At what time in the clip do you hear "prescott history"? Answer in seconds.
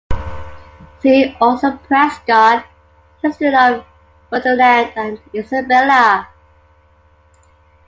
1.77-3.53